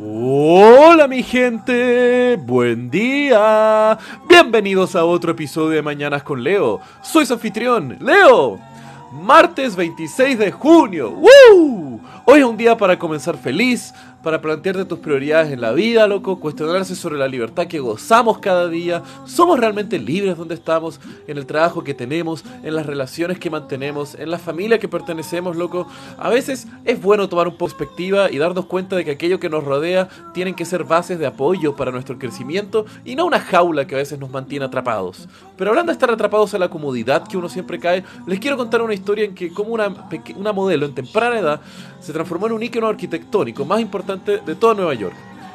Hola 0.00 1.06
mi 1.06 1.22
gente, 1.22 2.36
buen 2.36 2.88
día. 2.88 3.98
Bienvenidos 4.26 4.96
a 4.96 5.04
otro 5.04 5.32
episodio 5.32 5.68
de 5.68 5.82
Mañanas 5.82 6.22
con 6.22 6.42
Leo. 6.42 6.80
Soy 7.02 7.26
su 7.26 7.34
anfitrión, 7.34 7.98
Leo. 8.00 8.58
Martes 9.12 9.76
26 9.76 10.38
de 10.38 10.50
junio. 10.50 11.18
Hoy 12.24 12.40
es 12.40 12.46
un 12.46 12.56
día 12.56 12.74
para 12.74 12.98
comenzar 12.98 13.36
feliz, 13.36 13.92
para 14.22 14.40
plantearte 14.40 14.84
tus 14.84 14.98
prioridades 15.00 15.52
en 15.52 15.60
la 15.60 15.72
vida, 15.72 16.06
loco, 16.06 16.38
cuestionarse 16.38 16.94
sobre 16.94 17.18
la 17.18 17.26
libertad 17.26 17.66
que 17.66 17.80
gozamos 17.80 18.38
cada 18.38 18.68
día. 18.68 19.02
¿Somos 19.26 19.58
realmente 19.58 19.98
libres 19.98 20.36
donde 20.36 20.54
estamos? 20.54 21.00
En 21.26 21.38
el 21.38 21.46
trabajo 21.46 21.82
que 21.82 21.94
tenemos, 21.94 22.44
en 22.62 22.74
las 22.74 22.86
relaciones 22.86 23.38
que 23.38 23.50
mantenemos, 23.50 24.14
en 24.14 24.30
la 24.30 24.38
familia 24.38 24.78
que 24.78 24.88
pertenecemos, 24.88 25.56
loco. 25.56 25.86
A 26.18 26.28
veces 26.28 26.68
es 26.84 27.00
bueno 27.00 27.28
tomar 27.28 27.48
un 27.48 27.56
perspectiva 27.56 28.30
y 28.30 28.38
darnos 28.38 28.66
cuenta 28.66 28.96
de 28.96 29.04
que 29.04 29.12
aquello 29.12 29.40
que 29.40 29.48
nos 29.48 29.64
rodea 29.64 30.08
tienen 30.32 30.54
que 30.54 30.64
ser 30.64 30.84
bases 30.84 31.18
de 31.18 31.26
apoyo 31.26 31.74
para 31.74 31.90
nuestro 31.90 32.18
crecimiento 32.18 32.86
y 33.04 33.16
no 33.16 33.26
una 33.26 33.40
jaula 33.40 33.86
que 33.86 33.94
a 33.94 33.98
veces 33.98 34.18
nos 34.18 34.30
mantiene 34.30 34.64
atrapados. 34.64 35.28
Pero 35.56 35.70
hablando 35.70 35.90
de 35.90 35.94
estar 35.94 36.10
atrapados 36.10 36.54
a 36.54 36.58
la 36.58 36.68
comodidad 36.68 37.26
que 37.26 37.36
uno 37.36 37.48
siempre 37.48 37.78
cae, 37.78 38.04
les 38.26 38.38
quiero 38.38 38.56
contar 38.56 38.82
una 38.82 38.94
historia 38.94 39.24
en 39.24 39.34
que 39.34 39.52
como 39.52 39.70
una, 39.70 40.08
una 40.36 40.52
modelo 40.52 40.86
en 40.86 40.94
temprana 40.94 41.38
edad 41.38 41.60
se 42.00 42.12
transformó 42.12 42.46
en 42.46 42.52
un 42.52 42.62
ícono 42.62 42.88
arquitectónico 42.88 43.64
más 43.64 43.80
importante 43.80 44.11
de 44.16 44.54
toda 44.54 44.74
Nueva 44.74 44.94
York. 44.94 45.14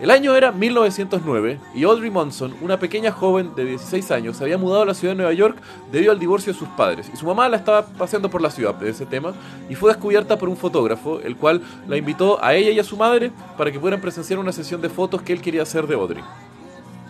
El 0.00 0.12
año 0.12 0.36
era 0.36 0.52
1909 0.52 1.58
y 1.74 1.82
Audrey 1.82 2.08
Munson, 2.08 2.54
una 2.60 2.78
pequeña 2.78 3.10
joven 3.10 3.56
de 3.56 3.64
16 3.64 4.12
años, 4.12 4.36
se 4.36 4.44
había 4.44 4.56
mudado 4.56 4.82
a 4.82 4.86
la 4.86 4.94
ciudad 4.94 5.12
de 5.12 5.16
Nueva 5.16 5.32
York 5.32 5.58
debido 5.90 6.12
al 6.12 6.20
divorcio 6.20 6.52
de 6.52 6.58
sus 6.58 6.68
padres. 6.68 7.10
Y 7.12 7.16
su 7.16 7.26
mamá 7.26 7.48
la 7.48 7.56
estaba 7.56 7.84
paseando 7.84 8.30
por 8.30 8.40
la 8.40 8.52
ciudad 8.52 8.76
de 8.76 8.90
ese 8.90 9.06
tema 9.06 9.34
y 9.68 9.74
fue 9.74 9.90
descubierta 9.90 10.38
por 10.38 10.48
un 10.48 10.56
fotógrafo, 10.56 11.18
el 11.18 11.36
cual 11.36 11.62
la 11.88 11.96
invitó 11.96 12.42
a 12.44 12.54
ella 12.54 12.70
y 12.70 12.78
a 12.78 12.84
su 12.84 12.96
madre 12.96 13.32
para 13.56 13.72
que 13.72 13.80
pudieran 13.80 14.00
presenciar 14.00 14.38
una 14.38 14.52
sesión 14.52 14.80
de 14.80 14.88
fotos 14.88 15.20
que 15.22 15.32
él 15.32 15.40
quería 15.40 15.62
hacer 15.62 15.88
de 15.88 15.96
Audrey. 15.96 16.22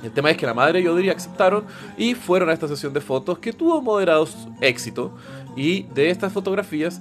El 0.03 0.13
tema 0.13 0.31
es 0.31 0.37
que 0.37 0.47
la 0.47 0.55
madre 0.55 0.81
y 0.81 0.87
Audrey 0.87 1.11
aceptaron 1.11 1.65
y 1.97 2.15
fueron 2.15 2.49
a 2.51 2.53
esta 2.53 2.69
sesión 2.69 2.93
de 2.93 3.01
fotos 3.01 3.39
que 3.39 3.53
tuvo 3.53 3.81
moderado 3.83 4.27
éxito. 4.61 5.13
Y 5.57 5.83
de 5.95 6.11
estas 6.11 6.33
fotografías, 6.33 7.01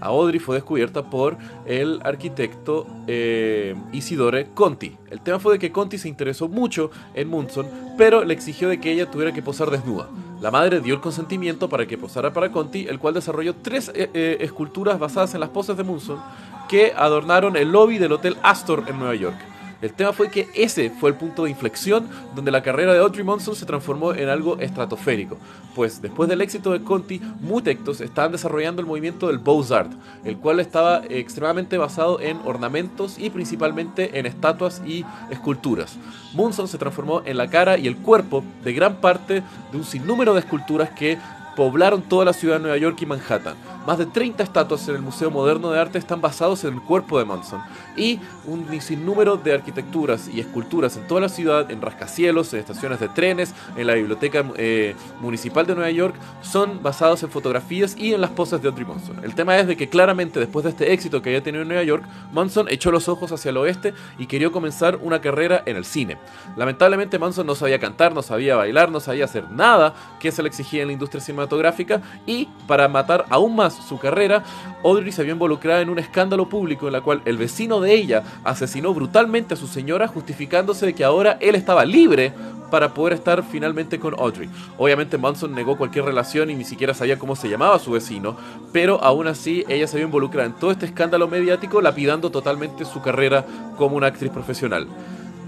Audrey 0.00 0.40
fue 0.40 0.56
descubierta 0.56 1.08
por 1.08 1.36
el 1.64 2.00
arquitecto 2.02 2.86
eh, 3.06 3.76
Isidore 3.92 4.48
Conti. 4.54 4.96
El 5.08 5.20
tema 5.20 5.38
fue 5.38 5.54
de 5.54 5.58
que 5.60 5.70
Conti 5.70 5.98
se 5.98 6.08
interesó 6.08 6.48
mucho 6.48 6.90
en 7.14 7.28
Munson, 7.28 7.68
pero 7.96 8.24
le 8.24 8.34
exigió 8.34 8.68
de 8.68 8.80
que 8.80 8.90
ella 8.90 9.08
tuviera 9.08 9.32
que 9.32 9.40
posar 9.40 9.70
desnuda. 9.70 10.08
La 10.40 10.50
madre 10.50 10.80
dio 10.80 10.94
el 10.94 11.00
consentimiento 11.00 11.68
para 11.68 11.86
que 11.86 11.96
posara 11.96 12.32
para 12.32 12.50
Conti, 12.50 12.86
el 12.88 12.98
cual 12.98 13.14
desarrolló 13.14 13.54
tres 13.54 13.90
eh, 13.94 14.10
eh, 14.12 14.38
esculturas 14.40 14.98
basadas 14.98 15.32
en 15.34 15.40
las 15.40 15.50
poses 15.50 15.76
de 15.76 15.84
Munson 15.84 16.20
que 16.68 16.92
adornaron 16.96 17.56
el 17.56 17.70
lobby 17.70 17.98
del 17.98 18.12
Hotel 18.12 18.36
Astor 18.42 18.84
en 18.88 18.98
Nueva 18.98 19.14
York. 19.14 19.55
El 19.82 19.92
tema 19.92 20.12
fue 20.12 20.30
que 20.30 20.48
ese 20.54 20.90
fue 20.90 21.10
el 21.10 21.16
punto 21.16 21.44
de 21.44 21.50
inflexión 21.50 22.08
donde 22.34 22.50
la 22.50 22.62
carrera 22.62 22.94
de 22.94 23.00
Audrey 23.00 23.24
Munson 23.24 23.54
se 23.54 23.66
transformó 23.66 24.14
en 24.14 24.28
algo 24.28 24.58
estratosférico, 24.58 25.36
pues 25.74 26.00
después 26.00 26.28
del 26.28 26.40
éxito 26.40 26.72
de 26.72 26.82
Conti, 26.82 27.20
muchos 27.40 28.00
estaban 28.00 28.32
desarrollando 28.32 28.80
el 28.80 28.86
movimiento 28.86 29.26
del 29.26 29.38
Beaux-Arts, 29.38 29.96
el 30.24 30.38
cual 30.38 30.60
estaba 30.60 31.02
extremadamente 31.08 31.76
basado 31.76 32.20
en 32.20 32.38
ornamentos 32.44 33.18
y 33.18 33.30
principalmente 33.30 34.18
en 34.18 34.26
estatuas 34.26 34.82
y 34.86 35.04
esculturas. 35.30 35.98
Munson 36.32 36.68
se 36.68 36.78
transformó 36.78 37.22
en 37.24 37.36
la 37.36 37.48
cara 37.48 37.76
y 37.76 37.86
el 37.86 37.96
cuerpo 37.96 38.44
de 38.64 38.72
gran 38.72 38.96
parte 38.96 39.42
de 39.72 39.78
un 39.78 39.84
sinnúmero 39.84 40.34
de 40.34 40.40
esculturas 40.40 40.90
que 40.90 41.18
poblaron 41.56 42.02
toda 42.02 42.24
la 42.24 42.32
ciudad 42.32 42.56
de 42.56 42.62
Nueva 42.62 42.76
York 42.76 42.98
y 43.00 43.06
Manhattan. 43.06 43.75
Más 43.86 43.98
de 43.98 44.06
30 44.06 44.42
estatuas 44.42 44.88
en 44.88 44.96
el 44.96 45.02
Museo 45.02 45.30
Moderno 45.30 45.70
de 45.70 45.78
Arte 45.78 45.98
están 45.98 46.20
basados 46.20 46.64
en 46.64 46.74
el 46.74 46.82
cuerpo 46.82 47.20
de 47.20 47.24
Manson. 47.24 47.62
Y 47.96 48.18
un 48.44 48.66
sinnúmero 48.80 49.36
de 49.36 49.54
arquitecturas 49.54 50.26
y 50.26 50.40
esculturas 50.40 50.96
en 50.96 51.06
toda 51.06 51.20
la 51.20 51.28
ciudad, 51.28 51.70
en 51.70 51.80
rascacielos, 51.80 52.52
en 52.52 52.58
estaciones 52.58 52.98
de 52.98 53.08
trenes, 53.08 53.54
en 53.76 53.86
la 53.86 53.94
Biblioteca 53.94 54.44
eh, 54.56 54.96
Municipal 55.20 55.66
de 55.66 55.76
Nueva 55.76 55.92
York, 55.92 56.16
son 56.42 56.82
basados 56.82 57.22
en 57.22 57.30
fotografías 57.30 57.96
y 57.96 58.12
en 58.12 58.22
las 58.22 58.30
poses 58.30 58.60
de 58.60 58.68
Audrey 58.68 58.84
Manson. 58.84 59.24
El 59.24 59.36
tema 59.36 59.56
es 59.56 59.68
de 59.68 59.76
que 59.76 59.88
claramente 59.88 60.40
después 60.40 60.64
de 60.64 60.70
este 60.70 60.92
éxito 60.92 61.22
que 61.22 61.28
había 61.28 61.44
tenido 61.44 61.62
en 61.62 61.68
Nueva 61.68 61.84
York, 61.84 62.02
Manson 62.32 62.66
echó 62.68 62.90
los 62.90 63.08
ojos 63.08 63.30
hacia 63.30 63.50
el 63.50 63.56
oeste 63.56 63.94
y 64.18 64.26
quería 64.26 64.50
comenzar 64.50 64.98
una 65.00 65.20
carrera 65.20 65.62
en 65.64 65.76
el 65.76 65.84
cine. 65.84 66.18
Lamentablemente 66.56 67.20
Manson 67.20 67.46
no 67.46 67.54
sabía 67.54 67.78
cantar, 67.78 68.12
no 68.12 68.22
sabía 68.22 68.56
bailar, 68.56 68.90
no 68.90 68.98
sabía 68.98 69.26
hacer 69.26 69.48
nada 69.48 69.94
que 70.18 70.32
se 70.32 70.42
le 70.42 70.48
exigía 70.48 70.82
en 70.82 70.88
la 70.88 70.92
industria 70.92 71.20
cinematográfica 71.20 72.02
y 72.26 72.48
para 72.66 72.88
matar 72.88 73.26
aún 73.30 73.54
más 73.54 73.75
su 73.82 73.98
carrera, 73.98 74.44
Audrey 74.84 75.12
se 75.12 75.22
vio 75.22 75.32
involucrada 75.32 75.80
en 75.80 75.90
un 75.90 75.98
escándalo 75.98 76.48
público 76.48 76.86
en 76.86 76.92
la 76.92 77.00
cual 77.00 77.22
el 77.24 77.36
vecino 77.36 77.80
de 77.80 77.94
ella 77.94 78.22
asesinó 78.44 78.94
brutalmente 78.94 79.54
a 79.54 79.56
su 79.56 79.66
señora 79.66 80.08
justificándose 80.08 80.86
de 80.86 80.94
que 80.94 81.04
ahora 81.04 81.38
él 81.40 81.54
estaba 81.54 81.84
libre 81.84 82.32
para 82.70 82.94
poder 82.94 83.14
estar 83.14 83.42
finalmente 83.44 83.98
con 83.98 84.14
Audrey. 84.18 84.48
Obviamente 84.78 85.18
Manson 85.18 85.54
negó 85.54 85.76
cualquier 85.76 86.04
relación 86.04 86.50
y 86.50 86.54
ni 86.54 86.64
siquiera 86.64 86.94
sabía 86.94 87.18
cómo 87.18 87.36
se 87.36 87.48
llamaba 87.48 87.78
su 87.78 87.92
vecino, 87.92 88.36
pero 88.72 89.02
aún 89.02 89.26
así 89.26 89.64
ella 89.68 89.86
se 89.86 89.96
vio 89.96 90.06
involucrada 90.06 90.46
en 90.46 90.54
todo 90.54 90.70
este 90.70 90.86
escándalo 90.86 91.28
mediático, 91.28 91.80
lapidando 91.80 92.30
totalmente 92.30 92.84
su 92.84 93.00
carrera 93.02 93.44
como 93.76 93.96
una 93.96 94.08
actriz 94.08 94.30
profesional. 94.30 94.88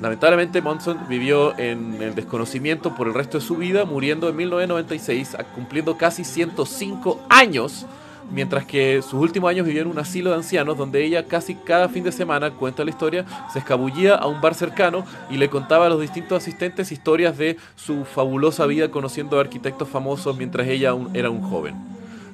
Lamentablemente 0.01 0.63
Monson 0.63 0.97
vivió 1.09 1.59
en 1.59 2.01
el 2.01 2.15
desconocimiento 2.15 2.95
por 2.95 3.09
el 3.09 3.15
resto 3.15 3.39
de 3.39 3.45
su 3.45 3.57
vida, 3.57 3.85
muriendo 3.85 4.29
en 4.29 4.37
1996, 4.37 5.37
cumpliendo 5.57 5.97
casi 5.97 6.23
105 6.25 7.21
años 7.29 7.85
mientras 8.31 8.65
que 8.65 9.03
sus 9.03 9.15
últimos 9.15 9.51
años 9.51 9.67
vivió 9.67 9.83
en 9.83 9.89
un 9.89 9.99
asilo 9.99 10.31
de 10.31 10.37
ancianos 10.37 10.77
donde 10.77 11.05
ella 11.05 11.27
casi 11.27 11.55
cada 11.55 11.89
fin 11.89 12.05
de 12.05 12.13
semana, 12.13 12.51
cuenta 12.51 12.85
la 12.85 12.91
historia, 12.91 13.25
se 13.53 13.59
escabullía 13.59 14.15
a 14.15 14.27
un 14.27 14.41
bar 14.41 14.55
cercano 14.55 15.05
y 15.31 15.37
le 15.37 15.49
contaba 15.49 15.87
a 15.87 15.89
los 15.89 16.01
distintos 16.01 16.43
asistentes 16.43 16.93
historias 16.93 17.39
de 17.39 17.57
su 17.77 18.05
fabulosa 18.05 18.67
vida 18.67 18.91
conociendo 18.91 19.39
a 19.39 19.41
arquitectos 19.41 19.89
famosos 19.89 20.37
mientras 20.37 20.67
ella 20.69 20.95
era 21.15 21.31
un 21.31 21.43
joven. 21.43 21.75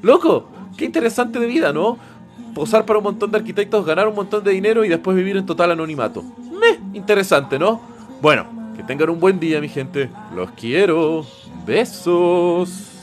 ¡Loco! 0.03 0.49
¡Qué 0.77 0.84
interesante 0.84 1.38
de 1.38 1.47
vida, 1.47 1.72
¿no? 1.72 1.99
Posar 2.54 2.84
para 2.84 2.99
un 2.99 3.04
montón 3.04 3.31
de 3.31 3.38
arquitectos, 3.38 3.84
ganar 3.87 4.09
un 4.09 4.15
montón 4.15 4.44
de 4.44 4.53
dinero 4.53 4.84
y 4.84 4.88
después 4.88 5.16
vivir 5.16 5.37
en 5.37 5.47
total 5.47 5.71
anonimato. 5.72 6.22
¡Meh! 6.22 6.78
Interesante, 6.93 7.59
¿no? 7.59 7.81
Bueno, 8.21 8.47
que 8.77 8.83
tengan 8.83 9.10
un 9.10 9.21
buen 9.21 9.41
día, 9.41 9.60
mi 9.60 9.69
gente. 9.69 10.10
Los 10.34 10.50
quiero. 10.53 11.25
Besos. 11.66 12.94